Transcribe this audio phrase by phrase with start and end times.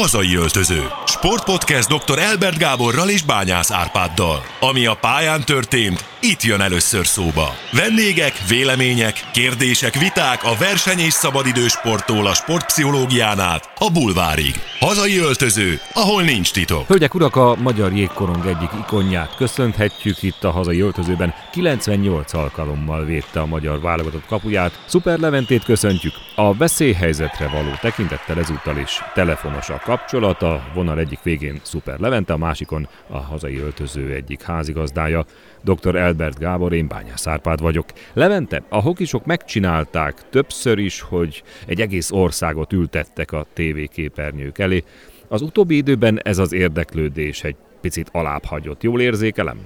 [0.00, 0.82] Hazai öltöző.
[1.06, 2.18] Sportpodcast dr.
[2.18, 4.42] Elbert Gáborral és Bányász Árpáddal.
[4.60, 7.54] Ami a pályán történt, itt jön először szóba.
[7.72, 14.54] Vendégek, vélemények, kérdések, viták a verseny és szabadidősporttól a sportpszichológián át a bulvárig.
[14.78, 16.86] Hazai öltöző, ahol nincs titok.
[16.86, 21.34] Hölgyek, urak, a magyar jégkorong egyik ikonját köszönhetjük itt a hazai öltözőben.
[21.52, 24.80] 98 alkalommal védte a magyar válogatott kapuját.
[24.86, 26.14] Szuper Leventét köszöntjük.
[26.34, 30.42] A veszélyhelyzetre való tekintettel ezúttal is telefonos a kapcsolat.
[30.42, 35.24] A vonal egyik végén Szuper Levente, a másikon a hazai öltöző egyik házigazdája.
[35.64, 35.96] Dr.
[35.96, 37.84] Elbert Gábor, én Bányász Árpád vagyok.
[38.12, 44.82] Levente, a hokisok megcsinálták többször is, hogy egy egész országot ültettek a tévéképernyők elé.
[45.28, 48.82] Az utóbbi időben ez az érdeklődés egy picit alább hagyott.
[48.82, 49.58] Jól érzékelem?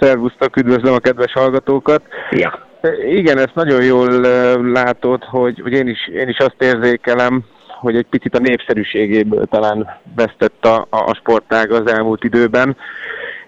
[0.00, 2.02] Szervusztok, üdvözlöm a kedves hallgatókat.
[2.30, 2.66] Ja.
[3.08, 4.20] Igen, ezt nagyon jól
[4.72, 7.44] látod, hogy, hogy én, is, én is azt érzékelem,
[7.80, 12.76] hogy egy picit a népszerűségéből talán vesztett a, a sportág az elmúlt időben.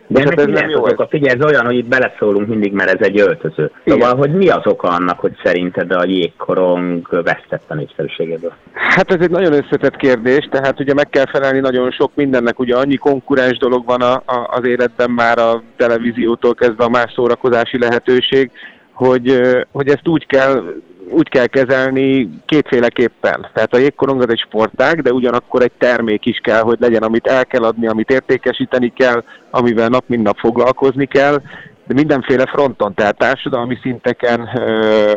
[0.07, 0.81] De ennek hát ez nem jó.
[0.81, 1.07] Oka?
[1.11, 3.71] Figyelj, ez olyan, hogy itt beleszólunk mindig, mert ez egy öltöző.
[3.87, 8.53] Szóval, hogy mi az oka annak, hogy szerinted a jégkorong vesztett a népszerűségéből?
[8.73, 12.77] Hát ez egy nagyon összetett kérdés, tehát ugye meg kell felelni nagyon sok mindennek, ugye
[12.77, 17.79] annyi konkurens dolog van a, a, az életben már a televíziótól kezdve a más szórakozási
[17.79, 18.51] lehetőség,
[18.93, 19.41] hogy,
[19.73, 20.63] hogy ezt úgy kell
[21.11, 23.47] úgy kell kezelni kétféleképpen.
[23.53, 27.27] Tehát a jégkorong az egy sportág, de ugyanakkor egy termék is kell, hogy legyen, amit
[27.27, 31.43] el kell adni, amit értékesíteni kell, amivel nap mint nap foglalkozni kell,
[31.87, 34.41] de mindenféle fronton, tehát társadalmi szinteken,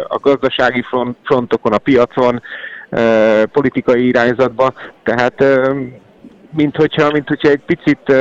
[0.07, 0.83] a gazdasági
[1.23, 2.41] frontokon, a piacon,
[3.51, 4.73] politikai irányzatban.
[5.03, 5.43] Tehát
[6.55, 8.13] mint hogyha, mint hogyha egy picit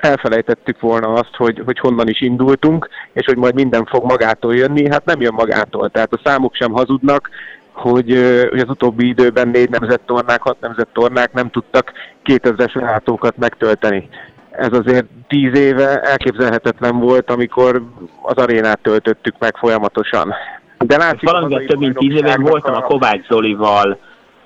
[0.00, 4.90] elfelejtettük volna azt, hogy, hogy honnan is indultunk, és hogy majd minden fog magától jönni,
[4.90, 5.88] hát nem jön magától.
[5.90, 7.28] Tehát a számok sem hazudnak,
[7.72, 8.10] hogy,
[8.50, 11.92] hogy az utóbbi időben négy nemzettornák, hat nemzettornák nem tudtak
[12.24, 14.08] 2000-es látókat megtölteni.
[14.50, 17.82] Ez azért tíz éve elképzelhetetlen volt, amikor
[18.22, 20.34] az arénát töltöttük meg folyamatosan.
[20.78, 23.98] De látszik, Valamivel több mint tíz éve voltam a Kovács Zolival,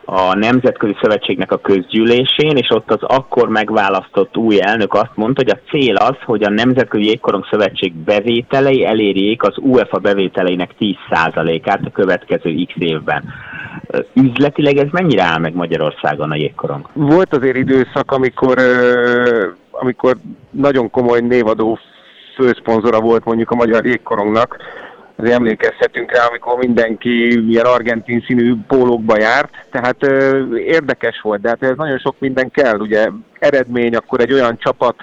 [0.04, 5.58] a Nemzetközi Szövetségnek a közgyűlésén, és ott az akkor megválasztott új elnök azt mondta, hogy
[5.58, 11.90] a cél az, hogy a Nemzetközi Jégkorong Szövetség bevételei elérjék az UEFA bevételeinek 10%-át a
[11.90, 13.24] következő x évben.
[14.12, 16.88] Üzletileg ez mennyire áll meg Magyarországon a jégkorong?
[16.92, 18.58] Volt azért időszak, amikor,
[19.70, 20.16] amikor
[20.50, 21.78] nagyon komoly névadó
[22.34, 24.56] főszponzora volt mondjuk a Magyar Jégkorongnak,
[25.16, 31.48] azért emlékezhetünk rá, amikor mindenki ilyen argentin színű pólókba járt, tehát ö, érdekes volt, de
[31.48, 33.08] hát ez nagyon sok minden kell, ugye
[33.38, 34.94] eredmény, akkor egy olyan csapat,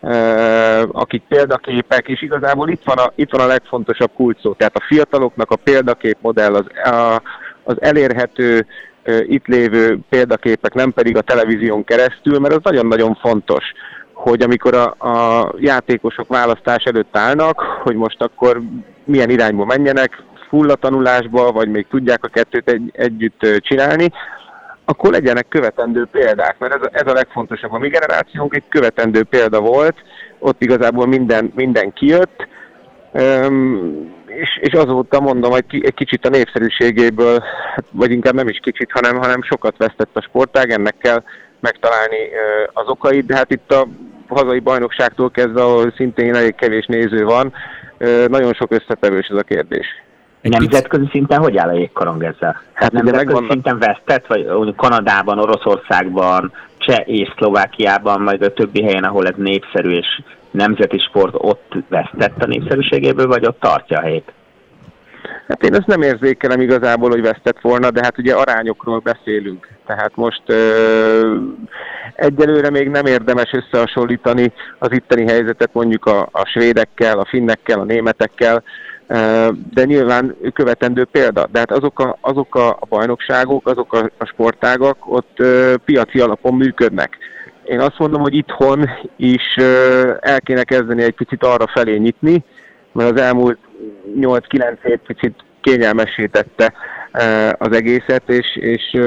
[0.00, 4.84] ö, akik példaképek, és igazából itt van a, itt van a legfontosabb kulcsszó, tehát a
[4.88, 7.22] fiataloknak a példakép modell, az, a,
[7.62, 8.66] az elérhető,
[9.26, 13.64] itt lévő példaképek, nem pedig a televízión keresztül, mert az nagyon-nagyon fontos
[14.20, 18.60] hogy amikor a, a játékosok választás előtt állnak, hogy most akkor
[19.10, 24.12] milyen irányba menjenek, fullatanulásba, vagy még tudják a kettőt egy, együtt csinálni,
[24.84, 27.72] akkor legyenek követendő példák, mert ez a, ez a legfontosabb.
[27.72, 29.96] A mi generációnk egy követendő példa volt,
[30.38, 32.48] ott igazából minden, minden kijött,
[33.14, 37.38] Üm, és, és azóta mondom, hogy egy kicsit a népszerűségéből,
[37.74, 41.22] hát, vagy inkább nem is kicsit, hanem, hanem sokat vesztett a sportág, ennek kell
[41.60, 42.28] megtalálni
[42.72, 43.86] az okait, de hát itt a
[44.28, 47.52] hazai bajnokságtól kezdve, ahol szintén elég kevés néző van,
[48.28, 49.86] nagyon sok összetevős ez a kérdés.
[50.40, 52.62] Egy nemzetközi szinten hogy áll a jégkorong ezzel?
[52.72, 53.50] Hát nemzetközi megvannak...
[53.50, 59.90] szinten vesztett, vagy Kanadában, Oroszországban, Cseh és Szlovákiában, majd a többi helyen, ahol ez népszerű
[59.90, 64.32] és nemzeti sport, ott vesztett a népszerűségéből, vagy ott tartja a helyét?
[65.48, 69.68] Hát én ezt nem érzékelem igazából, hogy vesztett volna, de hát ugye arányokról beszélünk.
[69.86, 71.36] Tehát most ö,
[72.14, 77.84] egyelőre még nem érdemes összehasonlítani az itteni helyzetet mondjuk a, a svédekkel, a finnekkel, a
[77.84, 78.62] németekkel,
[79.06, 81.46] ö, de nyilván követendő példa.
[81.52, 86.54] De hát azok a, azok a bajnokságok, azok a, a sportágak ott ö, piaci alapon
[86.54, 87.18] működnek.
[87.64, 89.56] Én azt mondom, hogy itthon is
[90.20, 92.44] el kéne kezdeni egy picit arra felé nyitni,
[92.92, 93.58] mert az elmúlt
[94.20, 96.72] 8-9 év picit kényelmesítette
[97.52, 99.00] az egészet, és, és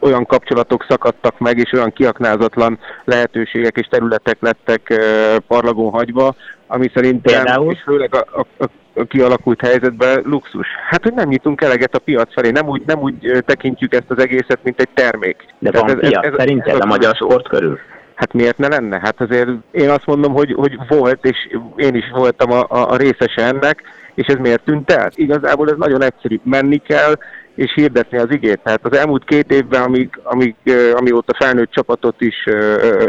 [0.00, 5.00] olyan kapcsolatok szakadtak meg, és olyan kiaknázatlan lehetőségek és területek lettek
[5.46, 6.34] parlagon hagyva,
[6.66, 7.72] ami szerintem, Például?
[7.72, 8.64] és főleg a, a,
[8.94, 10.66] a kialakult helyzetben luxus.
[10.88, 14.18] Hát, hogy nem nyitunk eleget a piac felé, nem úgy, nem úgy tekintjük ezt az
[14.18, 15.44] egészet, mint egy termék.
[15.58, 17.78] De van ez, piac, ez, ez, szerinted ez a, a magyar sport körül?
[18.20, 19.00] Hát miért ne lenne?
[19.02, 23.42] Hát azért én azt mondom, hogy, hogy volt, és én is voltam a, a, részese
[23.42, 23.82] ennek,
[24.14, 25.10] és ez miért tűnt el?
[25.14, 26.40] Igazából ez nagyon egyszerű.
[26.42, 27.14] Menni kell,
[27.54, 28.60] és hirdetni az igét.
[28.62, 30.54] Tehát az elmúlt két évben, amíg, amíg,
[30.94, 32.46] amióta felnőtt csapatot is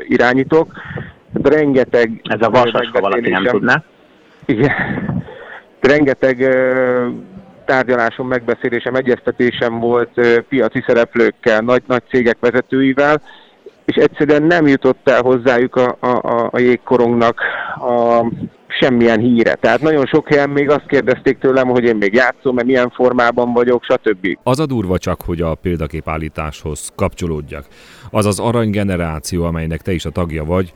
[0.08, 0.72] irányítok,
[1.44, 2.22] rengeteg...
[2.24, 3.84] Ez a vasas, ha valaki nem tudná.
[4.46, 4.72] Igen.
[5.80, 6.38] Rengeteg
[7.66, 13.22] tárgyalásom, megbeszélésem, egyeztetésem volt piaci szereplőkkel, nagy, nagy cégek vezetőivel,
[13.92, 17.40] és egyszerűen nem jutott el hozzájuk a, a, a jégkorongnak
[17.76, 18.26] a
[18.68, 19.54] semmilyen híre.
[19.54, 23.54] Tehát nagyon sok helyen még azt kérdezték tőlem, hogy én még játszom, mert milyen formában
[23.54, 24.38] vagyok, stb.
[24.44, 27.66] Az a durva csak, hogy a példaképállításhoz kapcsolódjak.
[28.10, 30.74] Az az aranygeneráció, amelynek te is a tagja vagy,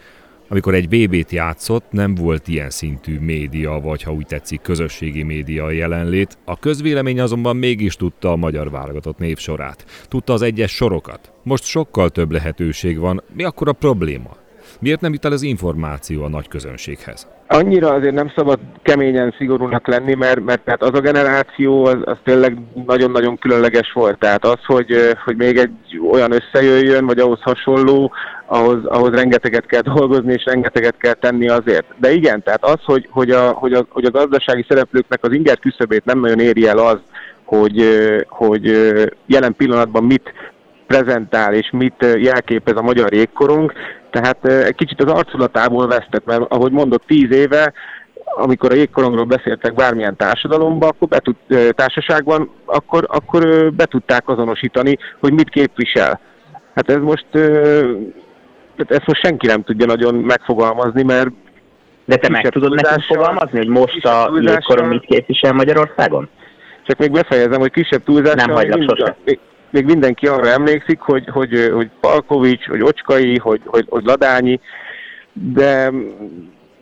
[0.48, 5.72] amikor egy BB-t játszott, nem volt ilyen szintű média, vagy ha úgy tetszik, közösségi média
[5.72, 6.38] jelenlét.
[6.46, 9.86] A közvélemény azonban mégis tudta a magyar válogatott névsorát.
[10.08, 11.34] Tudta az egyes sorokat.
[11.44, 13.24] Most sokkal több lehetőség van.
[13.34, 14.45] Mi akkor a probléma?
[14.80, 17.28] Miért nem jut el az információ a nagy közönséghez?
[17.48, 22.18] Annyira azért nem szabad keményen szigorúnak lenni, mert, mert tehát az a generáció az, az
[22.24, 24.20] tényleg nagyon-nagyon különleges volt.
[24.20, 28.12] Tehát az, hogy, hogy még egy olyan összejöjjön, vagy ahhoz hasonló,
[28.46, 31.86] ahhoz, ahhoz rengeteget kell dolgozni, és rengeteget kell tenni azért.
[31.98, 35.60] De igen, tehát az, hogy, hogy, a, hogy, a, hogy a gazdasági szereplőknek az inger
[35.60, 36.98] küszöbét nem nagyon éri el az,
[37.44, 37.84] hogy,
[38.28, 38.64] hogy
[39.26, 40.34] jelen pillanatban mit
[40.88, 43.72] prezentál és mit jelképez a magyar jégkorong,
[44.16, 47.74] tehát egy kicsit az arculatából vesztett, mert ahogy mondott, tíz éve
[48.38, 51.36] amikor a jégkorongról beszéltek bármilyen társadalomban, akkor betud,
[51.72, 56.20] társaságban, akkor, akkor be tudták azonosítani, hogy mit képvisel.
[56.76, 57.26] Hát ez most,
[58.88, 61.30] ezt most senki nem tudja nagyon megfogalmazni, mert
[62.06, 66.30] de te meg tudod nekem fogalmazni, hogy most a jégkorong mit képvisel Magyarországon?
[66.84, 68.46] Csak még befejezem, hogy kisebb túlzással...
[68.46, 69.16] Nem hagylak sose.
[69.26, 69.40] Még,
[69.70, 74.60] még mindenki arra emlékszik, hogy, hogy, hogy Palkovics, hogy Ocskai, hogy, hogy, hogy Ladányi,
[75.34, 75.92] de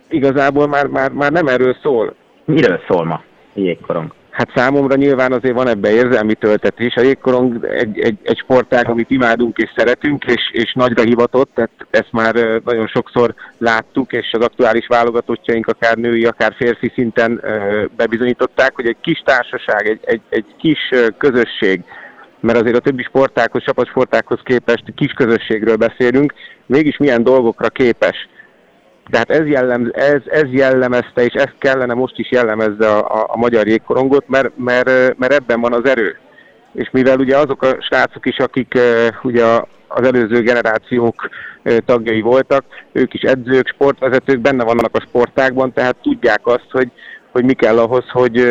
[0.09, 2.15] igazából már, már, már nem erről szól.
[2.45, 4.13] Miről szól ma jégkorong?
[4.30, 6.95] Hát számomra nyilván azért van ebbe érzelmi töltetés.
[6.95, 11.71] A jégkorong egy, egy, egy sportág, amit imádunk és szeretünk, és, és nagyra hivatott, tehát
[11.89, 12.33] ezt már
[12.65, 17.41] nagyon sokszor láttuk, és az aktuális válogatottjaink, akár női, akár férfi szinten
[17.95, 21.83] bebizonyították, hogy egy kis társaság, egy, egy, egy kis közösség,
[22.44, 26.34] mert azért a többi sportákhoz, csapatsportákhoz képest kis közösségről beszélünk,
[26.66, 28.28] mégis milyen dolgokra képes.
[29.10, 33.38] Tehát ez, jellem, ez, ez jellemezte, és ez kellene most is jellemezze a, a, a
[33.38, 36.18] magyar jégkorongot, mert, mert, mert ebben van az erő.
[36.74, 38.78] És mivel ugye azok a srácok is, akik
[39.24, 39.45] ugye
[39.88, 41.30] az előző generációk
[41.86, 46.92] tagjai voltak, ők is edzők, sportvezetők, benne vannak a sportákban, tehát tudják azt, hogy,
[47.31, 48.48] hogy mi kell ahhoz, hogy,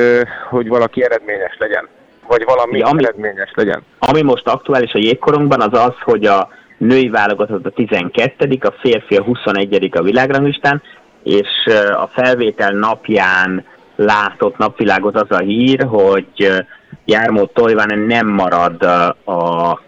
[0.51, 1.89] hogy valaki eredményes legyen
[2.27, 3.83] vagy valami ja, ami, eredményes legyen.
[3.99, 6.49] Ami most aktuális a jégkorongban az az, hogy a
[6.79, 10.83] női válogatott a 12 a férfi a 21 a világranglistán,
[11.23, 11.67] és
[11.97, 13.65] a felvétel napján
[13.97, 16.65] látott napvilágot az a hír, hogy
[17.05, 18.83] Jármó Tojván nem marad
[19.25, 19.81] a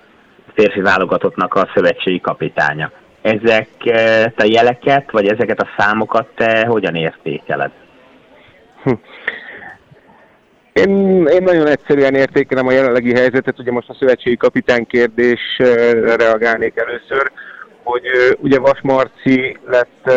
[0.54, 2.90] férfi válogatottnak a szövetségi kapitánya.
[3.22, 3.68] Ezek
[4.36, 7.70] a jeleket, vagy ezeket a számokat te hogyan értékeled?
[8.82, 8.92] Hm.
[10.74, 16.76] Én, én nagyon egyszerűen értékelem a jelenlegi helyzetet, ugye most a szövetségi kapitán kérdésre reagálnék
[16.76, 17.30] először,
[17.82, 18.02] hogy
[18.38, 20.10] ugye Vas Marci lett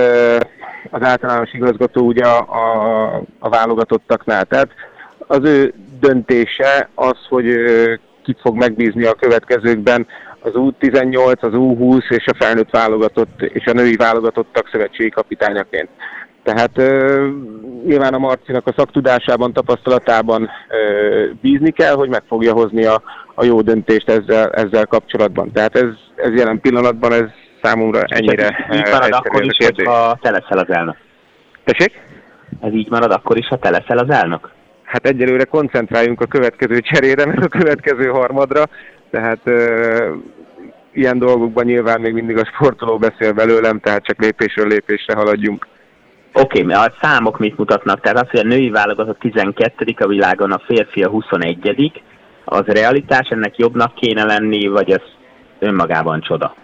[0.90, 4.46] az általános igazgató ugye a, a, a válogatottaknál.
[4.46, 4.70] Tehát
[5.18, 7.46] az ő döntése az, hogy
[8.24, 10.08] kit fog megbízni a következőkben
[10.40, 15.90] az U18, az U20 és a felnőtt válogatott és a női válogatottak szövetségi kapitányaként.
[16.48, 17.28] Tehát ö,
[17.86, 23.02] nyilván a Marcinak a szaktudásában, tapasztalatában ö, bízni kell, hogy meg fogja hozni a,
[23.36, 25.52] a jó döntést ezzel, ezzel kapcsolatban.
[25.52, 27.26] Tehát ez, ez jelen pillanatban ez
[27.62, 30.96] számomra ennyire Így marad akkor is, hogyha te leszel az elnök.
[31.64, 32.02] Tessék?
[32.62, 34.50] Ez így marad akkor is, ha te leszel az elnök?
[34.84, 38.64] Hát egyelőre koncentráljunk a következő cserére, meg a következő harmadra,
[39.12, 40.16] tehát ö,
[40.92, 45.68] ilyen dolgokban nyilván még mindig a sportoló beszél belőlem, tehát csak lépésről lépésre haladjunk.
[46.40, 48.02] Oké, okay, a számok mit mutatnak?
[48.02, 52.04] Tehát az, hogy a női válogatott 12 a világon, a férfi a 21
[52.46, 55.02] az realitás, ennek jobbnak kéne lenni, vagy ez
[55.60, 56.56] önmagában csoda?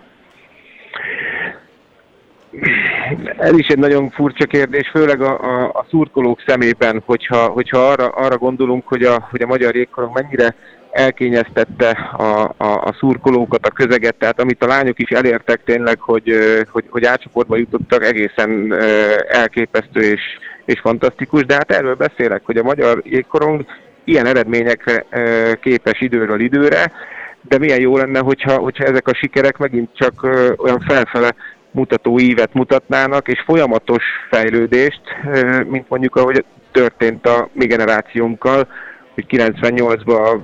[3.37, 8.07] Ez is egy nagyon furcsa kérdés, főleg a, a, a szurkolók szemében, hogyha, hogyha arra,
[8.07, 10.55] arra gondolunk, hogy a, hogy a magyar jégkorong mennyire
[10.93, 16.33] elkényeztette a, a, a szurkolókat, a közeget, tehát amit a lányok is elértek tényleg, hogy,
[16.71, 18.73] hogy, hogy átcsoportba jutottak, egészen
[19.27, 20.21] elképesztő és,
[20.65, 23.65] és fantasztikus, de hát erről beszélek, hogy a magyar jégkorong
[24.03, 25.05] ilyen eredményekre
[25.61, 26.91] képes időről időre,
[27.41, 30.23] de milyen jó lenne, hogyha, hogyha ezek a sikerek megint csak
[30.57, 31.35] olyan felfele
[31.71, 35.01] mutató ívet mutatnának, és folyamatos fejlődést,
[35.67, 38.67] mint mondjuk ahogy történt a mi generációnkkal,
[39.13, 40.39] hogy 98-ban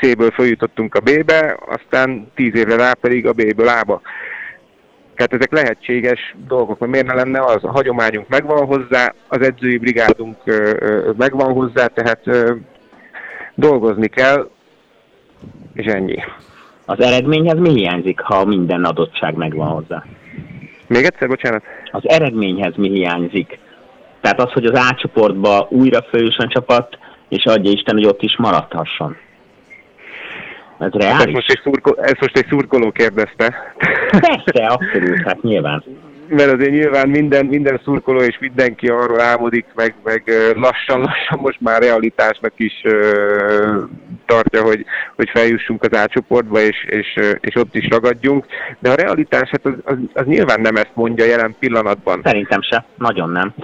[0.00, 4.00] C-ből följutottunk a B-be, aztán tíz évre rá pedig a B-ből A-ba.
[5.14, 7.64] Tehát ezek lehetséges dolgok, mert miért ne lenne az?
[7.64, 10.36] A hagyományunk megvan hozzá, az edzői brigádunk
[11.16, 12.20] megvan hozzá, tehát
[13.54, 14.50] dolgozni kell,
[15.74, 16.22] és ennyi.
[16.84, 20.04] Az eredményhez mi hiányzik, ha minden adottság megvan hozzá?
[20.86, 21.62] Még egyszer, bocsánat?
[21.90, 23.58] Az eredményhez mi hiányzik?
[24.20, 28.36] Tehát az, hogy az A csoportba újra főjusson csapat, és adja Isten, hogy ott is
[28.36, 29.16] maradhasson.
[30.78, 31.24] Ez reális?
[31.24, 33.74] Ezt most egy, szurko, ezt most egy szurkoló kérdezte.
[34.10, 35.84] Persze, abszolút, hát nyilván.
[36.28, 40.22] Mert azért nyilván minden, minden szurkoló és mindenki arról álmodik, meg, meg
[40.54, 43.76] lassan-lassan most már realitásnak is uh,
[44.26, 44.84] tartja, hogy,
[45.16, 48.46] hogy feljussunk az átcsoportba, és, és, és ott is ragadjunk.
[48.78, 52.20] De a realitás, hát az, az, az nyilván nem ezt mondja jelen pillanatban.
[52.24, 53.54] Szerintem se, nagyon nem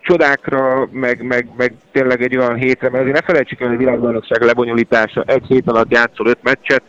[0.00, 3.78] csodákra, meg, meg, meg tényleg egy olyan hétre, mert azért ne felejtsük el, hogy a
[3.78, 6.82] világbajnokság lebonyolítása egy hét alatt játszol öt meccset,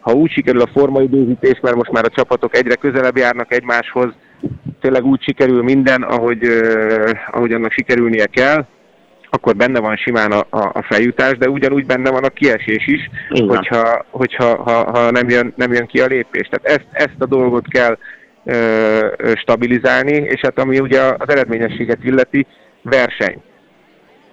[0.00, 4.12] ha úgy sikerül a formaidőzítés, mert most már a csapatok egyre közelebb járnak egymáshoz,
[4.80, 8.66] tényleg úgy sikerül minden, ahogy, uh, ahogy annak sikerülnie kell,
[9.34, 13.10] akkor benne van simán a, a, a feljutás, de ugyanúgy benne van a kiesés is,
[13.46, 16.48] hogyha, hogyha ha, ha nem, jön, nem jön ki a lépés.
[16.48, 17.98] Tehát ezt, ezt a dolgot kell
[19.34, 22.46] stabilizálni, és hát ami ugye az eredményességet illeti,
[22.82, 23.42] verseny.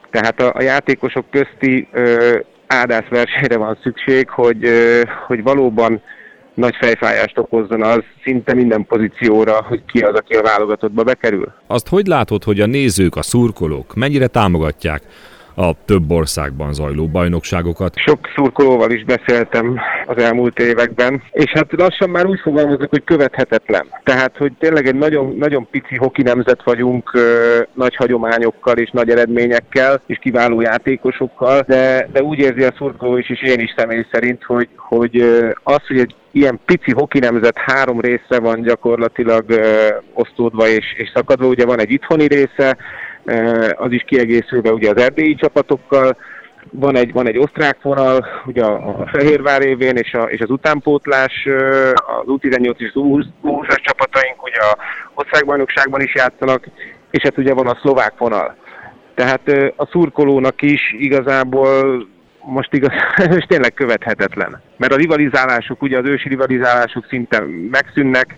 [0.10, 2.38] Tehát a, a játékosok közti ö,
[2.68, 6.01] ádász versenyre van szükség, hogy, ö, hogy valóban
[6.53, 11.53] nagy fejfájást okozzon az szinte minden pozícióra, hogy ki az, aki a válogatottba bekerül.
[11.68, 15.01] Azt hogy látod, hogy a nézők, a szurkolók mennyire támogatják
[15.55, 17.93] a több országban zajló bajnokságokat.
[17.96, 23.86] Sok szurkolóval is beszéltem az elmúlt években, és hát lassan már úgy fogalmazok, hogy követhetetlen.
[24.03, 27.12] Tehát, hogy tényleg egy nagyon, nagyon pici hoki nemzet vagyunk,
[27.74, 33.29] nagy hagyományokkal és nagy eredményekkel, és kiváló játékosokkal, de, de úgy érzi a szurkoló is,
[33.29, 35.22] és én is személy szerint, hogy, hogy
[35.63, 41.12] az, hogy egy ilyen pici hoki nemzet három részre van gyakorlatilag ö, osztódva és, és
[41.13, 41.48] szakadva.
[41.48, 42.77] Ugye van egy itthoni része,
[43.75, 46.18] az is kiegészülve ugye az erdélyi csapatokkal,
[46.70, 50.50] van egy, van egy osztrák vonal, ugye a, a Fehérvár évén, és, a, és az
[50.50, 51.48] utánpótlás,
[51.96, 53.01] az U18 és az
[53.44, 54.78] U20-as csapataink ugye a
[55.13, 56.66] osztrákbajnokságban is játszanak,
[57.12, 58.56] és hát ugye van a szlovák vonal.
[59.16, 62.08] Tehát a szurkolónak is igazából
[62.46, 62.92] most igaz,
[63.38, 64.62] és tényleg követhetetlen.
[64.78, 68.36] Mert a rivalizálások, ugye az ősi rivalizálások szinte megszűnnek,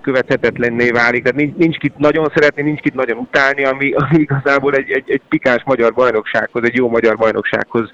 [0.00, 1.22] követhetetlenné válik.
[1.22, 5.10] Tehát nincs, nincs kit nagyon szeretni, nincs kit nagyon utálni, ami, ami igazából egy, egy,
[5.10, 7.90] egy pikás magyar bajnoksághoz, egy jó magyar bajnoksághoz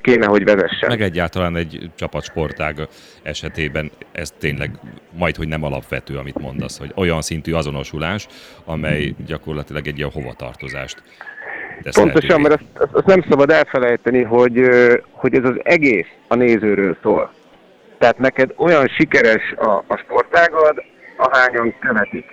[0.00, 0.88] kéne, hogy vezessen.
[0.88, 2.76] Meg egyáltalán egy csapatsportág
[3.22, 4.70] esetében ez tényleg
[5.18, 8.26] majd, hogy nem alapvető, amit mondasz, hogy olyan szintű azonosulás,
[8.64, 11.02] amely gyakorlatilag egy ilyen hovatartozást
[11.94, 14.68] Pontosan, mert azt, azt nem szabad elfelejteni, hogy,
[15.10, 17.32] hogy ez az egész a nézőről szól.
[17.98, 20.82] Tehát neked olyan sikeres a, a sportágad,
[21.16, 22.24] ahányan követik.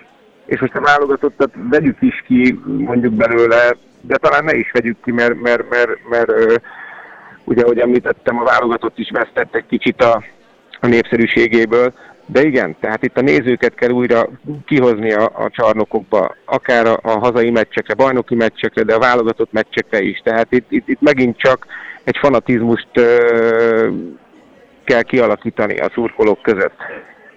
[0.45, 5.11] És most a válogatottat vegyük is ki mondjuk belőle, de talán ne is vegyük ki,
[5.11, 6.61] mert, mert, mert, mert, mert
[7.43, 10.23] ugye, ahogy említettem, a válogatott is vesztett egy kicsit a,
[10.79, 11.93] a népszerűségéből,
[12.25, 14.29] de igen, tehát itt a nézőket kell újra
[14.65, 20.01] kihozni a, a csarnokokba, akár a, a hazai meccsekre, bajnoki meccsekre, de a válogatott meccsekre
[20.01, 20.21] is.
[20.23, 21.65] Tehát itt, itt, itt megint csak
[22.03, 22.99] egy fanatizmust
[24.83, 26.75] kell kialakítani a szurkolók között.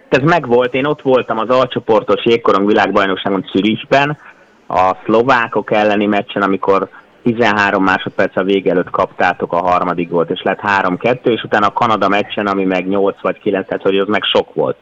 [0.09, 4.19] Ez megvolt, én ott voltam az alcsoportos jégkorong világbajnokságon Zürichben,
[4.69, 6.89] a szlovákok elleni meccsen, amikor
[7.23, 11.73] 13 másodperc a vége előtt kaptátok a harmadik volt, és lett 3-2, és utána a
[11.73, 14.77] Kanada meccsen, ami meg 8 vagy 9, tehát hogy az meg sok volt.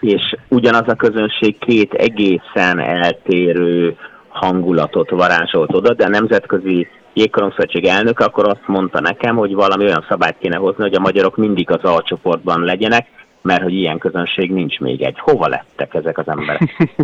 [0.00, 3.96] És ugyanaz a közönség két egészen eltérő
[4.28, 10.38] hangulatot varázsolt oda, de nemzetközi jégkorongszövetség elnök, akkor azt mondta nekem, hogy valami olyan szabályt
[10.38, 13.06] kéne hozni, hogy a magyarok mindig az A csoportban legyenek,
[13.42, 15.18] mert hogy ilyen közönség nincs még egy.
[15.18, 16.62] Hova lettek ezek az emberek?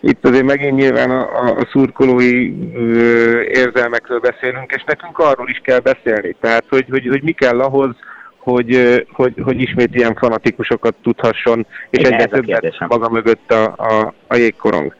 [0.00, 5.78] Itt azért megint nyilván a, a szurkolói ö, érzelmekről beszélünk, és nekünk arról is kell
[5.78, 6.36] beszélni.
[6.40, 7.96] Tehát, hogy, hogy, hogy mi kell ahhoz,
[8.36, 14.14] hogy, hogy, hogy ismét ilyen fanatikusokat tudhasson, és Igen, egyre többet maga mögött a, a,
[14.26, 14.94] a jégkorong.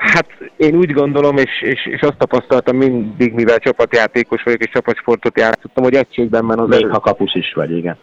[0.00, 0.26] Hát
[0.56, 5.84] én úgy gondolom, és, és, és azt tapasztaltam mindig, mivel csapatjátékos vagyok, és csapatsportot játszottam,
[5.84, 6.88] hogy egységben van az Még erő.
[6.88, 7.96] ha kapus is vagy, igen.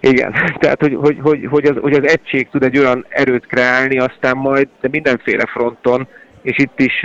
[0.00, 3.98] Igen, tehát hogy, hogy, hogy, hogy, az, hogy az egység tud egy olyan erőt kreálni,
[3.98, 6.08] aztán majd de mindenféle fronton,
[6.42, 7.02] és itt is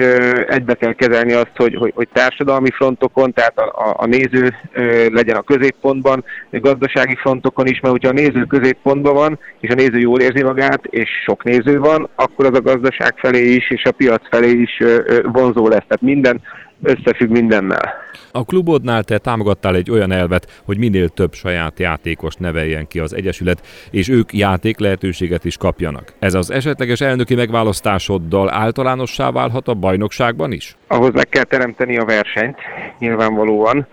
[0.47, 4.53] egybe kell kezelni azt, hogy, hogy, hogy társadalmi frontokon, tehát a, a, a néző
[5.11, 9.73] legyen a középpontban, a gazdasági frontokon is, mert hogyha a néző középpontban van, és a
[9.73, 13.83] néző jól érzi magát, és sok néző van, akkor az a gazdaság felé is, és
[13.83, 14.83] a piac felé is
[15.23, 15.85] vonzó lesz.
[15.87, 16.41] Tehát minden
[16.83, 17.93] összefügg mindennel.
[18.31, 23.15] A klubodnál te támogattál egy olyan elvet, hogy minél több saját játékos neveljen ki az
[23.15, 26.13] Egyesület, és ők játék lehetőséget is kapjanak.
[26.19, 30.75] Ez az esetleges elnöki megválasztásoddal általánossá válhat a bajnokságban is?
[30.87, 32.57] Ahhoz meg kell teremteni a versenyt,
[32.99, 33.87] nyilvánvalóan,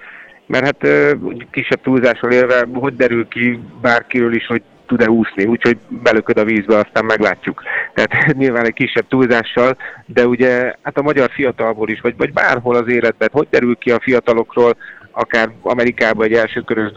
[0.46, 1.16] mert hát
[1.50, 6.76] kisebb túlzással élve, hogy derül ki bárkiről is, hogy tud-e úszni, úgyhogy belököd a vízbe,
[6.76, 7.62] aztán meglátjuk.
[7.94, 12.76] Tehát nyilván egy kisebb túlzással, de ugye hát a magyar fiatalból is, vagy, vagy bárhol
[12.76, 14.76] az életben, hogy derül ki a fiatalokról,
[15.10, 16.90] akár Amerikában egy elsőkörös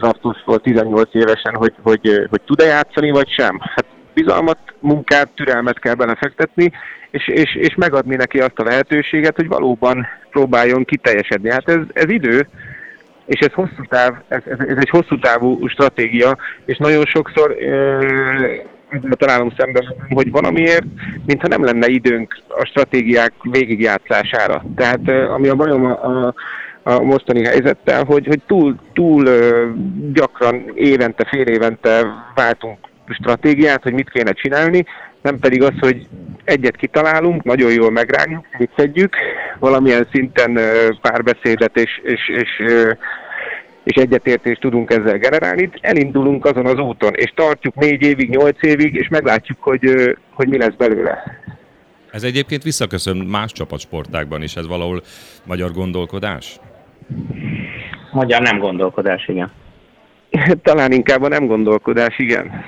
[0.44, 3.58] volt 18 évesen, hogy, hogy, hogy tud-e játszani, vagy sem.
[3.60, 6.72] Hát bizalmat, munkát, türelmet kell belefektetni,
[7.10, 11.50] és, és, és megadni neki azt a lehetőséget, hogy valóban próbáljon kiteljesedni.
[11.50, 12.48] Hát ez, ez idő,
[13.26, 17.56] és ez hosszú táv, ez, ez, ez egy hosszú távú stratégia, és nagyon sokszor
[18.88, 20.84] ezzel találom szemben, hogy valamiért,
[21.26, 24.64] mintha nem lenne időnk a stratégiák végigjátszására.
[24.76, 26.34] Tehát ami a bajom a, a,
[26.82, 29.28] a mostani helyzettel, hogy, hogy túl, túl
[30.12, 32.78] gyakran évente, fél évente váltunk
[33.08, 34.84] stratégiát, hogy mit kéne csinálni,
[35.22, 36.06] nem pedig az, hogy
[36.44, 39.16] egyet kitalálunk, nagyon jól megrágjuk, szedjük,
[39.58, 40.58] valamilyen szinten
[41.00, 42.62] párbeszédet és, és, és,
[43.88, 48.94] és egyetértést tudunk ezzel generálni, elindulunk azon az úton, és tartjuk négy évig, nyolc évig,
[48.94, 51.22] és meglátjuk, hogy, hogy mi lesz belőle.
[52.10, 55.02] Ez egyébként visszaköszön más csapatsportákban is, ez valahol
[55.46, 56.60] magyar gondolkodás?
[58.12, 59.52] Magyar nem gondolkodás, igen.
[60.62, 62.64] Talán inkább a nem gondolkodás, igen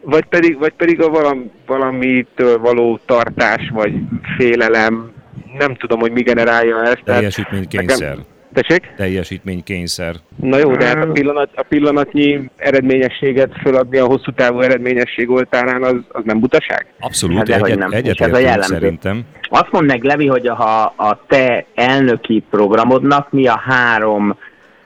[0.00, 3.94] vagy pedig, vagy pedig a valam, valamitől való tartás, vagy
[4.36, 5.12] félelem,
[5.58, 7.02] nem tudom, hogy mi generálja ezt.
[7.04, 8.08] Teljesítménykényszer.
[8.08, 8.35] Nekem...
[8.56, 8.92] Tessék?
[8.96, 10.14] Teljesítménykényszer.
[10.36, 15.82] Na jó, de hát a, pillanat, a pillanatnyi eredményességet föladni a hosszú távú eredményesség oltárán,
[15.82, 16.86] az, az nem butaság?
[17.00, 17.92] Abszolút, hát egyet, nem.
[17.92, 19.24] egyet szerintem.
[19.42, 24.36] Azt mondd meg, Levi, hogy ha a te elnöki programodnak mi a három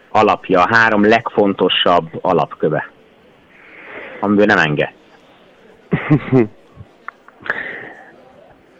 [0.09, 2.91] alapja, a három legfontosabb alapköve,
[4.21, 4.93] amiből nem enged.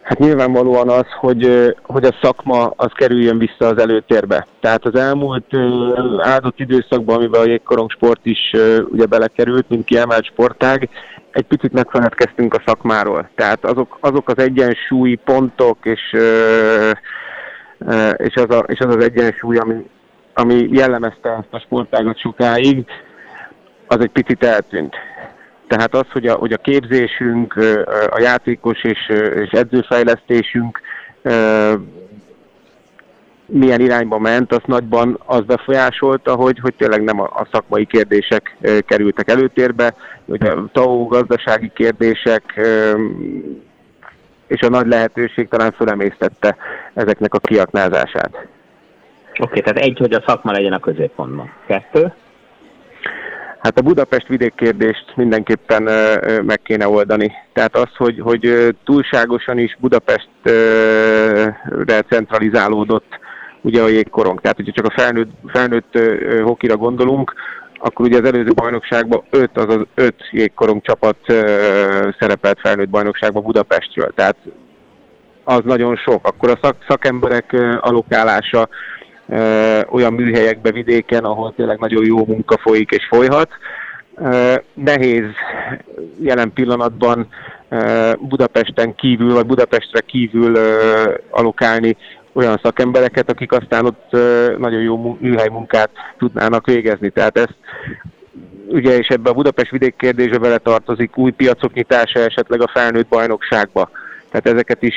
[0.01, 4.47] Hát nyilvánvalóan az, hogy, hogy a szakma az kerüljön vissza az előtérbe.
[4.59, 5.53] Tehát az elmúlt
[6.19, 8.51] áldott időszakban, amiben a jégkorong sport is
[8.91, 10.89] ugye belekerült, mint kiemelt sportág,
[11.31, 13.29] egy picit megfeledkeztünk a szakmáról.
[13.35, 16.15] Tehát azok, azok az egyensúlyi pontok és,
[18.15, 19.89] és, az, a, és az az egyensúly, ami,
[20.33, 22.85] ami jellemezte ezt a sportágat sokáig,
[23.87, 24.95] az egy picit eltűnt.
[25.71, 27.53] Tehát az, hogy a, hogy a képzésünk,
[28.09, 30.81] a játékos és, és edzőfejlesztésünk
[33.45, 38.57] milyen irányba ment, az nagyban az befolyásolta, hogy, hogy tényleg nem a, a szakmai kérdések
[38.85, 39.93] kerültek előtérbe,
[40.25, 42.59] hogy a TAO gazdasági kérdések
[44.47, 46.55] és a nagy lehetőség talán fölemésztette
[46.93, 48.31] ezeknek a kiaknázását.
[48.33, 51.53] Oké, okay, tehát egy, hogy a szakma legyen a középpontban.
[51.65, 52.13] Kettő?
[53.61, 55.83] Hát a Budapest vidék kérdést mindenképpen
[56.43, 57.31] meg kéne oldani.
[57.53, 61.51] Tehát az, hogy, hogy túlságosan is Budapestre
[62.09, 63.19] centralizálódott
[63.61, 64.41] ugye a jégkorong.
[64.41, 65.99] Tehát, hogyha csak a felnőtt, felnőtt
[66.43, 67.33] hokira gondolunk,
[67.77, 71.17] akkor ugye az előző bajnokságban öt, azaz öt jégkorong csapat
[72.19, 74.11] szerepelt felnőtt bajnokságban Budapestről.
[74.15, 74.35] Tehát
[75.43, 76.27] az nagyon sok.
[76.27, 78.69] Akkor a szak, szakemberek alokálása
[79.89, 83.49] olyan műhelyekbe vidéken, ahol tényleg nagyon jó munka folyik és folyhat.
[84.73, 85.25] Nehéz
[86.19, 87.27] jelen pillanatban
[88.19, 90.57] Budapesten kívül, vagy Budapestre kívül
[91.29, 91.97] alokálni
[92.33, 94.11] olyan szakembereket, akik aztán ott
[94.57, 97.09] nagyon jó műhely munkát tudnának végezni.
[97.09, 97.55] Tehát ezt
[98.67, 103.07] ugye, és ebbe a Budapest vidék kérdésbe bele tartozik új piacok nyitása esetleg a felnőtt
[103.07, 103.89] bajnokságba.
[104.29, 104.95] Tehát ezeket is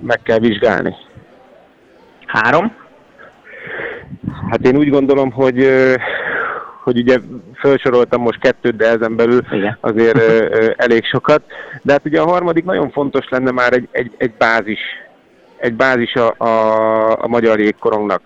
[0.00, 0.94] meg kell vizsgálni.
[2.26, 2.84] Három?
[4.50, 5.68] Hát én úgy gondolom, hogy
[6.86, 7.18] hogy ugye
[7.54, 9.78] felsoroltam most kettőt, de ezen belül Igen.
[9.80, 10.18] azért
[10.84, 11.42] elég sokat.
[11.82, 14.80] De hát ugye a harmadik nagyon fontos lenne már egy, egy, egy bázis,
[15.56, 18.20] egy bázis a, a, a magyar jégkorongnak.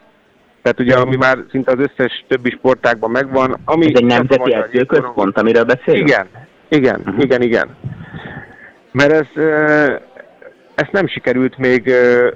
[0.62, 3.56] Tehát ugye, ami már szinte az összes többi sportágban megvan.
[3.64, 6.08] Ami Ez egy nemzeti edzőközpont, amiről beszélünk?
[6.08, 6.26] Igen,
[6.68, 7.22] igen, uh-huh.
[7.22, 7.76] igen, igen.
[8.92, 9.26] Mert ez
[10.80, 11.92] ezt nem sikerült még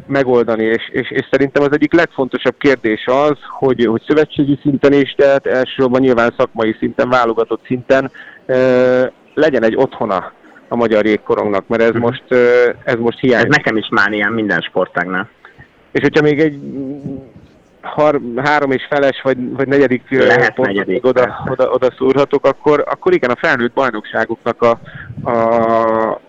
[0.06, 5.14] megoldani, és, és, és szerintem az egyik legfontosabb kérdés az, hogy, hogy szövetségi szinten is,
[5.16, 8.10] tehát elsősorban nyilván szakmai szinten, válogatott szinten
[9.34, 10.32] legyen egy otthona
[10.68, 12.02] a magyar jégkorongnak, mert ez, uh-huh.
[12.02, 12.24] most,
[12.84, 13.48] ez most hiányzik.
[13.48, 15.28] Ez nekem is már ilyen minden sportágnál.
[15.92, 16.58] És hogyha még egy
[17.80, 23.14] har, három és feles, vagy, vagy negyedik Lehet negyedik, oda, oda, oda szúrhatok, akkor, akkor
[23.14, 24.80] igen, a felnőtt bajnokságoknak a,
[25.30, 26.20] a,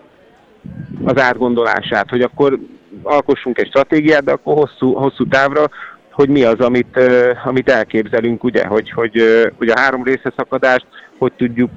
[1.04, 2.58] az átgondolását, hogy akkor
[3.02, 5.64] alkossunk egy stratégiát, de akkor hosszú, hosszú távra,
[6.10, 7.00] hogy mi az, amit,
[7.44, 9.22] amit elképzelünk, ugye, hogy, hogy,
[9.58, 10.02] hogy a három
[10.36, 10.86] szakadást
[11.18, 11.70] hogy tudjuk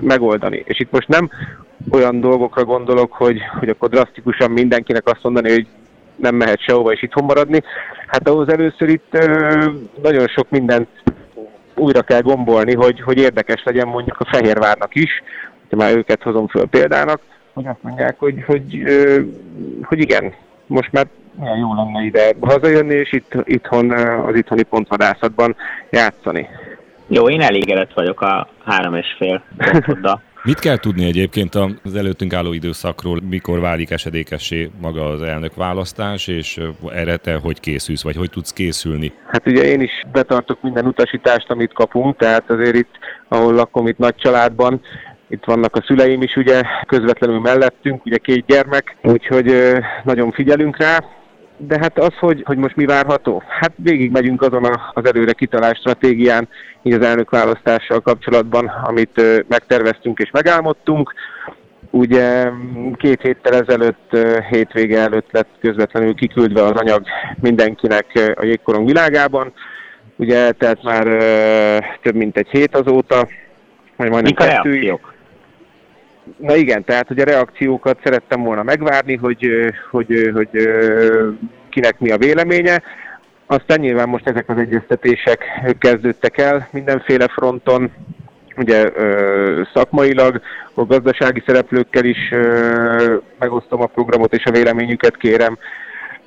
[0.00, 0.62] megoldani.
[0.66, 1.30] És itt most nem
[1.90, 5.66] olyan dolgokra gondolok, hogy, hogy akkor drasztikusan mindenkinek azt mondani, hogy
[6.16, 7.62] nem mehet sehova és itthon maradni.
[8.06, 9.18] Hát ahhoz először itt
[10.02, 10.88] nagyon sok mindent
[11.74, 15.22] újra kell gombolni, hogy, hogy érdekes legyen mondjuk a Fehérvárnak is,
[15.68, 17.20] hogy már őket hozom föl példának,
[17.56, 18.82] hogy azt mondják, hogy, hogy,
[19.82, 20.32] hogy igen,
[20.66, 21.06] most már
[21.38, 23.90] milyen jó lenne ide hazajönni, és itt, itthon
[24.26, 25.56] az itthoni pontvadászatban
[25.90, 26.48] játszani.
[27.06, 30.22] Jó, én elégedett vagyok a három és fél pontoddal.
[30.42, 36.26] Mit kell tudni egyébként az előttünk álló időszakról, mikor válik esedékessé maga az elnök választás,
[36.26, 36.60] és
[36.92, 39.12] erre te hogy készülsz, vagy hogy tudsz készülni?
[39.26, 43.98] Hát ugye én is betartok minden utasítást, amit kapunk, tehát azért itt, ahol lakom, itt
[43.98, 44.80] nagy családban,
[45.28, 50.98] itt vannak a szüleim is ugye közvetlenül mellettünk, ugye két gyermek, úgyhogy nagyon figyelünk rá,
[51.56, 53.42] de hát az, hogy, hogy most mi várható?
[53.48, 56.48] Hát végig megyünk azon a, az előre kitalált stratégián,
[56.82, 61.14] így az elnökválasztással kapcsolatban, amit ö, megterveztünk és megálmodtunk.
[61.90, 62.50] Ugye
[62.96, 64.16] két héttel ezelőtt,
[64.50, 67.02] hétvége előtt lett közvetlenül kiküldve az anyag
[67.40, 69.52] mindenkinek a jégkorong világában.
[70.16, 73.28] Ugye tehát már ö, több mint egy hét azóta,
[73.96, 74.70] vagy majdnem Mik a kettő.
[74.70, 75.14] reakciók?
[76.36, 79.48] Na igen, tehát hogy a reakciókat szerettem volna megvárni, hogy,
[79.90, 80.68] hogy, hogy, hogy
[81.68, 82.82] kinek mi a véleménye.
[83.46, 85.44] Aztán nyilván most ezek az egyeztetések
[85.78, 87.90] kezdődtek el mindenféle fronton,
[88.56, 88.90] ugye
[89.74, 90.40] szakmailag,
[90.74, 92.34] a gazdasági szereplőkkel is
[93.38, 95.58] megosztom a programot és a véleményüket kérem,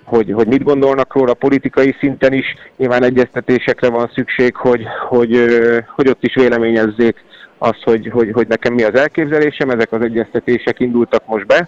[0.04, 2.56] hogy, hogy mit gondolnak róla politikai szinten is.
[2.78, 5.46] Nyilván egyeztetésekre van szükség, hogy, hogy,
[5.96, 7.24] hogy ott is véleményezzék
[7.60, 11.68] az, hogy, hogy, hogy nekem mi az elképzelésem, ezek az egyeztetések indultak most be.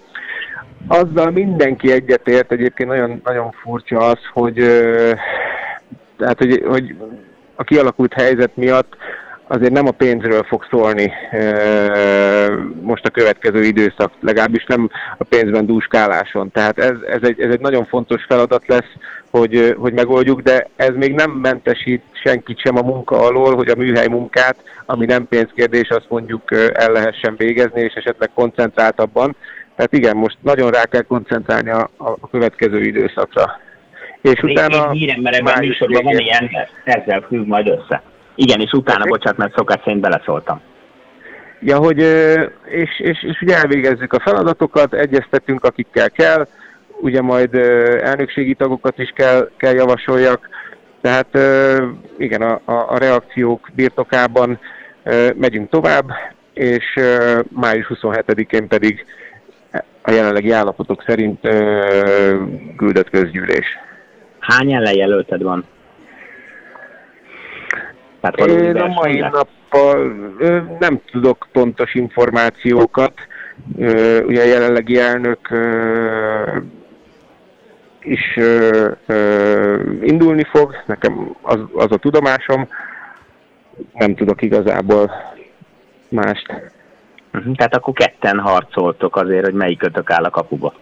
[0.88, 4.54] Azzal mindenki egyetért, egyébként nagyon, nagyon furcsa az, hogy,
[6.18, 6.96] tehát, hogy, hogy
[7.56, 8.96] a kialakult helyzet miatt
[9.48, 11.12] azért nem a pénzről fog szólni
[12.82, 16.52] most a következő időszak, legalábbis nem a pénzben dúskáláson.
[16.52, 18.92] Tehát ez, ez, egy, ez egy nagyon fontos feladat lesz,
[19.30, 23.76] hogy, hogy megoldjuk, de ez még nem mentesít senkit sem a munka alól, hogy a
[23.76, 24.56] műhely munkát,
[24.86, 29.36] ami nem pénzkérdés, azt mondjuk el lehessen végezni, és esetleg koncentráltabban.
[29.76, 33.60] Tehát igen, most nagyon rá kell koncentrálni a, a következő időszakra.
[34.22, 34.92] És Még utána...
[34.92, 36.50] Hírem, mert ebben a műsorban van ilyen,
[36.84, 38.02] ezzel függ majd össze.
[38.36, 39.10] Igen, és utána, okay.
[39.10, 40.62] bocsánat, mert szokás szerint beleszóltam.
[41.60, 41.98] Ja, hogy,
[42.66, 46.48] és, és, és ugye elvégezzük a feladatokat, egyeztetünk, akikkel kell,
[47.02, 47.56] ugye majd
[48.04, 50.50] elnökségi tagokat is kell, kell javasoljak,
[51.02, 51.38] tehát
[52.18, 54.60] igen, a, a, a reakciók birtokában
[55.36, 56.12] megyünk tovább,
[56.54, 57.00] és
[57.50, 59.06] május 27-én pedig
[60.02, 61.40] a jelenlegi állapotok szerint
[62.78, 63.66] küldött közgyűlés.
[64.40, 65.66] Hány ellenjelölted van?
[68.22, 70.14] Tehát Én a mai nappal
[70.80, 73.14] nem tudok pontos információkat.
[74.26, 75.50] Ugye a jelenlegi elnök
[78.04, 78.38] is
[80.02, 82.68] indulni fog, nekem az, az a tudomásom,
[83.94, 85.12] nem tudok igazából
[86.10, 86.72] mást.
[87.34, 87.56] Uh-huh.
[87.56, 90.74] Tehát akkor ketten harcoltok azért, hogy melyikötök áll a kapuba.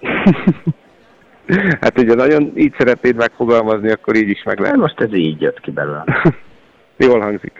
[1.80, 4.76] hát ugye nagyon így szeretnéd megfogalmazni, akkor így is meg lehet.
[4.76, 6.04] Most ez így jött ki belőle.
[6.96, 7.52] Jól hangzik.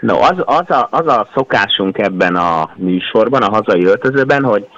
[0.00, 4.68] No, az, az, a, az a szokásunk ebben a műsorban, a hazai öltözőben, hogy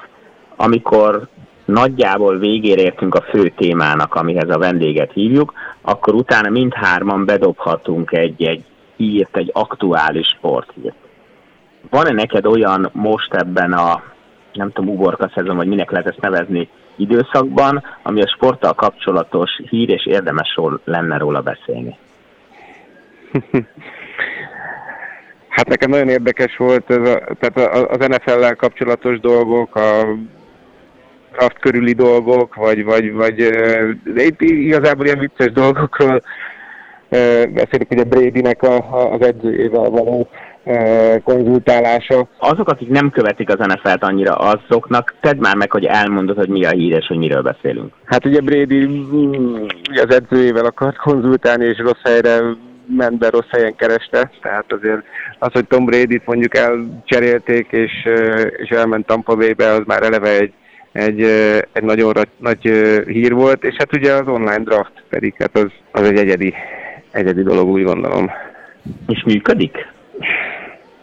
[0.57, 1.29] amikor
[1.71, 8.65] nagyjából végére értünk a fő témának, amihez a vendéget hívjuk, akkor utána mindhárman bedobhatunk egy-egy
[8.97, 10.95] hírt, egy aktuális sporthírt.
[11.91, 14.03] Van-e neked olyan most ebben a,
[14.53, 19.91] nem tudom, uborka szezon, vagy minek lehet ezt nevezni, időszakban, ami a sporttal kapcsolatos hír,
[19.91, 21.97] és érdemes ról, lenne róla beszélni?
[25.51, 30.17] Hát nekem nagyon érdekes volt ez a, tehát az NFL-lel kapcsolatos dolgok, a
[31.41, 33.35] draft körüli dolgok, vagy, vagy, vagy
[34.05, 36.23] de itt igazából ilyen vicces dolgokról
[37.55, 40.29] beszélünk, a Brady-nek a, az edzőjével való
[41.25, 42.29] konzultálása.
[42.39, 46.65] Azok, akik nem követik az NFL-t annyira, azoknak tedd már meg, hogy elmondod, hogy mi
[46.65, 47.93] a híres, hogy miről beszélünk.
[48.05, 52.41] Hát ugye Brady mm, az edzőjével akart konzultálni, és rossz helyre
[52.97, 55.03] ment be, rossz helyen kereste, tehát azért
[55.39, 57.93] az, hogy Tom Brady-t mondjuk elcserélték, és,
[58.57, 60.53] és elment Tampa Bay-be, az már eleve egy,
[60.93, 61.23] egy,
[61.73, 62.63] egy nagyon nagy
[63.07, 66.55] hír volt, és hát ugye az online draft pedig, hát az, az egy egyedi,
[67.11, 68.31] egyedi dolog, úgy gondolom.
[69.07, 69.77] És működik?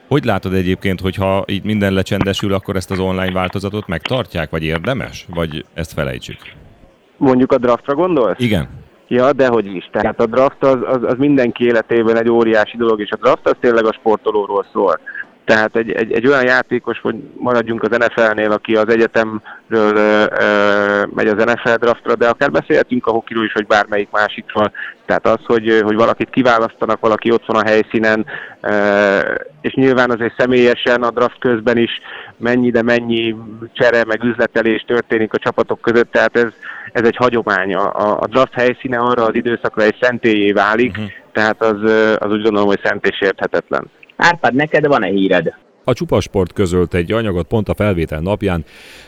[0.07, 5.25] Hogy látod egyébként, hogyha így minden lecsendesül, akkor ezt az online változatot megtartják, vagy érdemes?
[5.33, 6.37] Vagy ezt felejtsük?
[7.17, 8.39] Mondjuk a draftra gondolsz?
[8.39, 8.69] Igen.
[9.07, 9.89] Ja, dehogy is.
[9.91, 13.55] Tehát a draft az, az, az mindenki életében egy óriási dolog, és a draft az
[13.59, 14.99] tényleg a sportolóról szól.
[15.47, 21.03] Tehát egy, egy, egy olyan játékos, hogy maradjunk az NFL-nél, aki az egyetemről ö, ö,
[21.15, 24.71] megy az NFL draftra, de akár beszélhetünk a hokiról is, vagy bármelyik másikról.
[25.05, 28.25] Tehát az, hogy, hogy valakit kiválasztanak, valaki ott van a helyszínen,
[28.61, 29.19] ö,
[29.61, 31.91] és nyilván azért személyesen a draft közben is
[32.37, 33.35] mennyi, de mennyi
[33.73, 36.51] csere, meg üzletelés történik a csapatok között, tehát ez,
[36.91, 37.75] ez egy hagyomány.
[37.75, 41.05] A, a draft helyszíne arra az időszakra egy szentélyé válik, uh-huh.
[41.31, 41.81] tehát az,
[42.17, 43.89] az úgy gondolom, hogy szent és érthetetlen.
[44.17, 45.53] Árpád, neked van-e híred?
[45.83, 48.63] A Csupasport közölt egy anyagot pont a felvétel napján,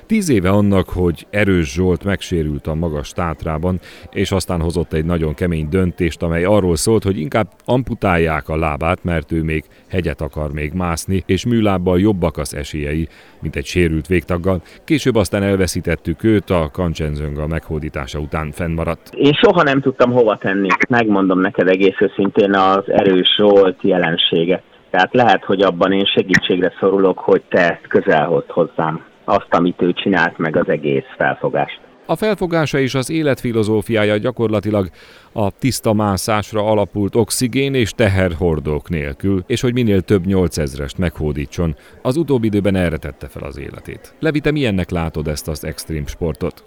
[0.06, 3.80] tíz éve annak, hogy Erős Zsolt megsérült a magas tátrában,
[4.12, 9.04] és aztán hozott egy nagyon kemény döntést, amely arról szólt, hogy inkább amputálják a lábát,
[9.04, 13.08] mert ő még hegyet akar még mászni, és műlábbal jobbak az esélyei,
[13.42, 14.62] mint egy sérült végtaggal.
[14.86, 19.10] Később aztán elveszítettük őt, a Kancsenzönga meghódítása után fennmaradt.
[19.14, 25.14] Én soha nem tudtam hova tenni, megmondom neked egész őszintén az Erős Zsolt jelenséget tehát
[25.14, 29.94] lehet, hogy abban én segítségre szorulok, hogy te ezt közel hozd hozzám, azt, amit ő
[29.94, 31.80] csinált, meg az egész felfogást.
[32.06, 34.90] A felfogása és az életfilozófiája gyakorlatilag
[35.34, 41.76] a tiszta mászásra alapult oxigén és teherhordók nélkül, és hogy minél több 8000-est meghódítson.
[42.02, 44.14] Az utóbbi időben erre tette fel az életét.
[44.20, 46.64] Levi, te milyennek látod ezt az extrém sportot?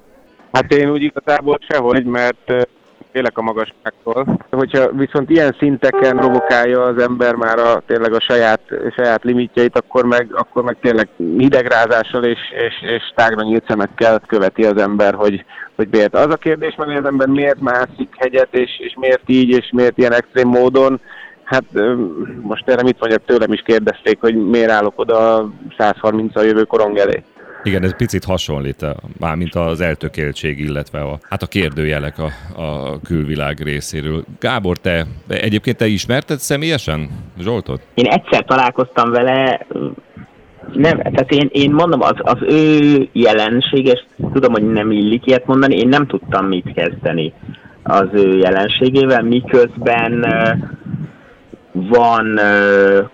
[0.53, 2.69] Hát én úgy igazából sehogy, mert
[3.13, 4.39] félek a magasságtól.
[4.51, 8.61] Hogyha viszont ilyen szinteken provokálja az ember már a, tényleg a saját,
[8.97, 14.65] saját limitjeit, akkor meg, akkor meg tényleg hidegrázással és, és, és tágra nyílt szemekkel követi
[14.65, 15.45] az ember, hogy,
[15.77, 16.15] hogy miért.
[16.15, 19.99] Az a kérdés meg, az ember miért mászik hegyet, és, és miért így, és miért
[19.99, 21.01] ilyen extrém módon,
[21.45, 21.65] Hát
[22.41, 25.49] most erre mit mondjak, tőlem is kérdezték, hogy miért állok oda
[25.79, 27.23] 130 a jövő korong elé.
[27.65, 28.87] Igen, ez picit hasonlít,
[29.19, 32.31] mármint az eltökéltség, illetve a, hát a kérdőjelek a,
[32.63, 34.25] a külvilág részéről.
[34.39, 37.81] Gábor, te egyébként te ismerted személyesen Zsoltot?
[37.95, 39.67] Én egyszer találkoztam vele,
[40.73, 45.77] nem, tehát én, én mondom, az, az ő jelenséges, tudom, hogy nem illik ilyet mondani,
[45.77, 47.33] én nem tudtam mit kezdeni
[47.83, 50.27] az ő jelenségével, miközben
[51.73, 52.41] van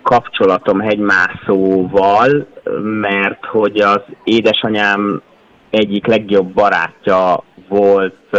[0.03, 2.47] kapcsolatom hegymászóval,
[2.83, 5.23] mert hogy az édesanyám
[5.71, 8.39] egyik legjobb barátja volt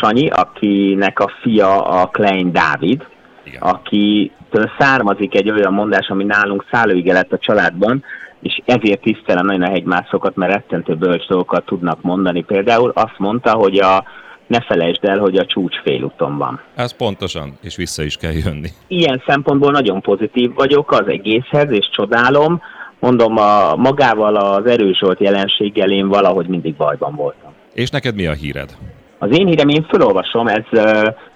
[0.00, 3.06] Sanyi, akinek a fia a Klein Dávid,
[3.44, 3.62] Igen.
[3.62, 8.04] akitől származik egy olyan mondás, ami nálunk szállóige lett a családban,
[8.42, 12.42] és ezért tisztelem nagyon a hegymászókat, mert rettentő bölcs dolgokat tudnak mondani.
[12.42, 14.04] Például azt mondta, hogy a
[14.46, 16.60] ne felejtsd el, hogy a csúcs félúton van.
[16.74, 18.68] Ez pontosan, és vissza is kell jönni.
[18.86, 22.62] Ilyen szempontból nagyon pozitív vagyok az egészhez, és csodálom.
[23.00, 27.52] Mondom, a, magával az erősolt jelenséggel én valahogy mindig bajban voltam.
[27.74, 28.76] És neked mi a híred?
[29.18, 30.64] Az én hírem, én felolvasom, ez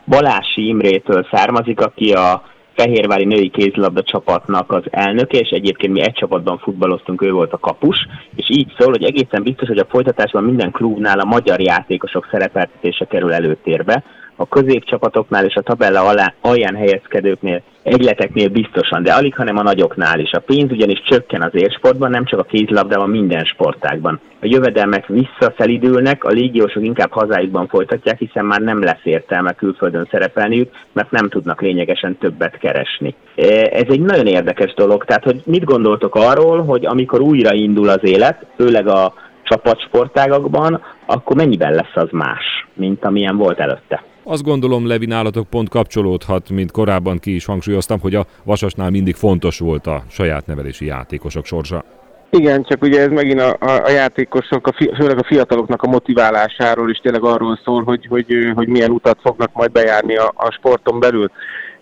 [0.06, 2.42] Balási Imrétől származik, aki a
[2.74, 7.58] Fehérvári női kézilabda csapatnak az elnöke, és egyébként mi egy csapatban futballoztunk, ő volt a
[7.58, 12.28] kapus, és így szól, hogy egészen biztos, hogy a folytatásban minden klubnál a magyar játékosok
[12.30, 14.04] szerepeltetése kerül előtérbe,
[14.40, 20.18] a középcsapatoknál és a tabella alá, alján helyezkedőknél, egyleteknél biztosan, de alig, hanem a nagyoknál
[20.18, 20.32] is.
[20.32, 24.20] A pénz ugyanis csökken az élsportban, nem csak a kézilabdában, minden sportágban.
[24.40, 30.70] A jövedelmek visszaszelidülnek, a légiósok inkább hazájukban folytatják, hiszen már nem lesz értelme külföldön szerepelniük,
[30.92, 33.14] mert nem tudnak lényegesen többet keresni.
[33.36, 37.88] E, ez egy nagyon érdekes dolog, tehát hogy mit gondoltok arról, hogy amikor újra indul
[37.88, 44.08] az élet, főleg a csapatsportágakban, akkor mennyiben lesz az más, mint amilyen volt előtte?
[44.22, 49.14] Azt gondolom, Levi nálatok pont kapcsolódhat, mint korábban ki is hangsúlyoztam, hogy a Vasasnál mindig
[49.14, 51.84] fontos volt a saját nevelési játékosok sorsa.
[52.30, 55.88] Igen, csak ugye ez megint a, a, a játékosok, a fi, főleg a fiataloknak a
[55.88, 60.50] motiválásáról is tényleg arról szól, hogy, hogy, hogy milyen utat fognak majd bejárni a, a
[60.50, 61.30] sporton belül.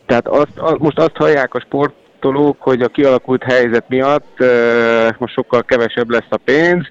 [0.06, 4.44] Tehát azt, a, most azt hallják a sportolók, hogy a kialakult helyzet miatt
[5.18, 6.86] most sokkal kevesebb lesz a pénz,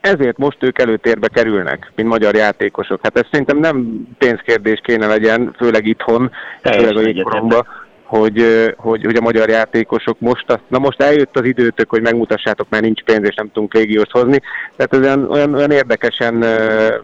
[0.00, 3.00] ezért most ők előtérbe kerülnek, mint magyar játékosok.
[3.02, 6.30] Hát ez szerintem nem pénzkérdés kéne legyen, főleg itthon,
[6.62, 7.66] főleg a jégkoromban,
[8.04, 12.82] hogy, hogy, hogy a magyar játékosok most, na most eljött az időtök, hogy megmutassátok, mert
[12.82, 14.40] nincs pénz, és nem tudunk légiót hozni.
[14.76, 16.38] Tehát ez olyan, olyan, olyan érdekesen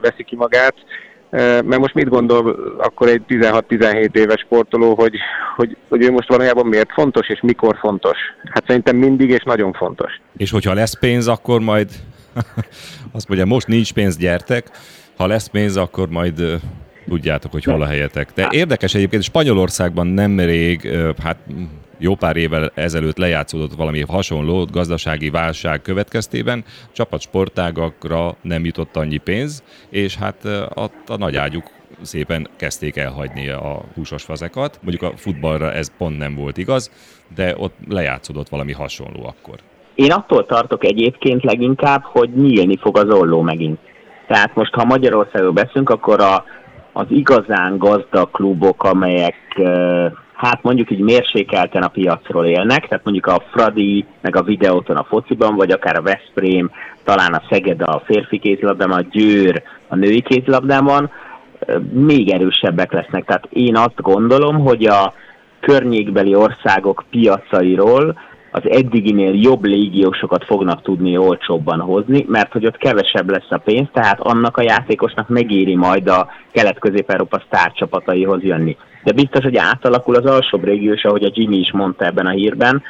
[0.00, 0.74] veszi ki magát,
[1.40, 5.14] mert most mit gondol akkor egy 16-17 éves sportoló, hogy,
[5.57, 8.18] hogy, hogy ő most valójában miért fontos, és mikor fontos?
[8.50, 10.20] Hát szerintem mindig, és nagyon fontos.
[10.37, 11.88] És hogyha lesz pénz, akkor majd
[13.12, 14.70] azt mondja, most nincs pénz, gyertek,
[15.16, 16.61] ha lesz pénz, akkor majd
[17.09, 18.33] tudjátok, hogy hol a helyetek.
[18.35, 20.88] De érdekes egyébként, Spanyolországban nemrég,
[21.23, 21.38] hát
[21.99, 29.62] jó pár évvel ezelőtt lejátszódott valami hasonló gazdasági válság következtében, csapatsportágakra nem jutott annyi pénz,
[29.88, 31.70] és hát a, a nagy ágyuk
[32.03, 34.79] szépen kezdték elhagyni a húsos fazekat.
[34.83, 36.90] Mondjuk a futballra ez pont nem volt igaz,
[37.35, 39.59] de ott lejátszódott valami hasonló akkor.
[39.94, 43.78] Én attól tartok egyébként leginkább, hogy nyílni fog az olló megint.
[44.26, 46.44] Tehát most, ha Magyarországról beszélünk, akkor a,
[46.92, 49.37] az igazán gazdag klubok, amelyek
[50.35, 55.04] hát mondjuk így mérsékelten a piacról élnek, tehát mondjuk a Fradi, meg a Videóton a
[55.04, 56.70] fociban, vagy akár a Veszprém,
[57.04, 61.11] talán a Szeged a férfi kézilabdában, a Győr a női kézilabdában,
[61.92, 63.24] még erősebbek lesznek.
[63.24, 65.14] Tehát én azt gondolom, hogy a
[65.61, 68.18] környékbeli országok piacairól
[68.57, 73.88] az eddiginél jobb légiósokat fognak tudni olcsóbban hozni, mert hogy ott kevesebb lesz a pénz,
[73.93, 78.77] tehát annak a játékosnak megéri majd a Kelet-Közép-Európa sztárcsapataihoz jönni.
[79.05, 82.83] De biztos, hogy átalakul az alsóbb régiós, ahogy a Jimmy is mondta ebben a hírben,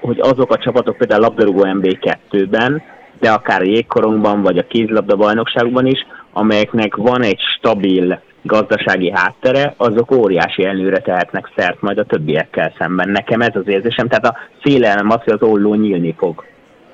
[0.00, 2.82] hogy azok a csapatok például a labdarúgó MB2-ben,
[3.20, 9.74] de akár a jégkorongban, vagy a kézlabda bajnokságban is, amelyeknek van egy stabil gazdasági háttere,
[9.76, 13.08] azok óriási előre tehetnek szert majd a többiekkel szemben.
[13.08, 16.44] Nekem ez az érzésem, tehát a félelem az, hogy az olló nyílni fog,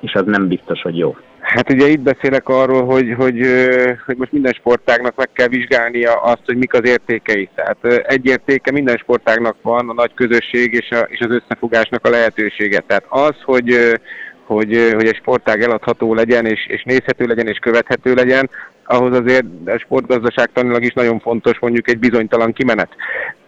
[0.01, 1.17] és az nem biztos, hogy jó.
[1.41, 3.41] Hát ugye itt beszélek arról, hogy, hogy,
[4.07, 7.49] hogy most minden sportágnak meg kell vizsgálnia azt, hogy mik az értékei.
[7.55, 12.11] Tehát egy értéke minden sportágnak van, a nagy közösség és, a, és az összefogásnak a
[12.11, 12.79] lehetősége.
[12.87, 13.75] Tehát az, hogy,
[14.45, 18.51] hogy, hogy egy sportág eladható legyen, és, és nézhető legyen, és követhető legyen,
[18.90, 22.88] ahhoz azért a sportgazdaságtanilag is nagyon fontos mondjuk egy bizonytalan kimenet.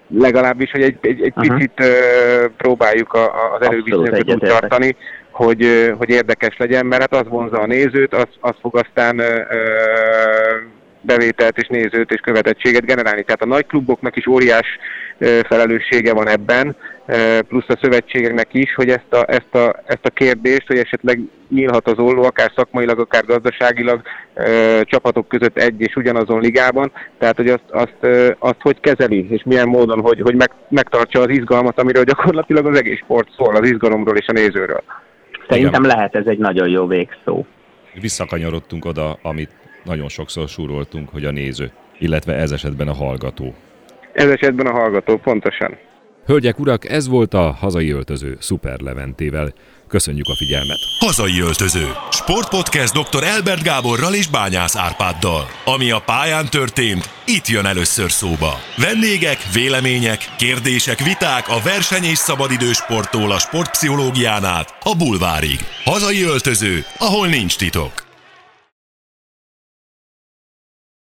[0.09, 1.57] Legalábbis, hogy egy, egy, egy uh-huh.
[1.57, 4.97] picit uh, próbáljuk a, a, az előviszonyokat úgy tartani,
[5.31, 9.27] hogy, hogy érdekes legyen, mert hát az vonza a nézőt, az, az fog aztán uh,
[11.01, 13.23] bevételt és nézőt és követettséget generálni.
[13.23, 14.67] Tehát a nagy kluboknak is óriás
[15.49, 16.77] felelőssége van ebben,
[17.49, 21.89] plusz a szövetségeknek is, hogy ezt a, ezt a, ezt a kérdést, hogy esetleg nyílhat
[21.89, 24.03] az olló, akár szakmailag, akár gazdaságilag
[24.83, 27.97] csapatok között egy és ugyanazon ligában, tehát hogy azt, azt,
[28.39, 32.79] azt hogy kezeli, és milyen módon, hogy, hogy meg, megtartsa az izgalmat, amiről gyakorlatilag az
[32.79, 34.83] egész sport szól, az izgalomról és a nézőről.
[35.49, 37.45] Szerintem lehet ez egy nagyon jó végszó.
[38.01, 39.51] Visszakanyarodtunk oda, amit
[39.85, 43.55] nagyon sokszor súroltunk, hogy a néző, illetve ez esetben a hallgató.
[44.13, 45.79] Ez esetben a hallgató, pontosan.
[46.27, 49.53] Hölgyek, urak, ez volt a hazai öltöző Szuper Leventével.
[49.89, 50.79] Köszönjük a figyelmet!
[50.99, 51.87] Hazai öltöző.
[52.11, 53.23] Sportpodcast dr.
[53.23, 55.47] Elbert Gáborral és Bányász Árpáddal.
[55.65, 58.53] Ami a pályán történt, itt jön először szóba.
[58.77, 65.59] Vendégek, vélemények, kérdések, viták a verseny és szabadidős sporttól a sportpszichológián át a bulvárig.
[65.85, 68.12] Hazai öltöző, ahol nincs titok.